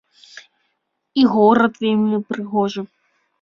[1.23, 2.81] І горад вельмі прыгожы.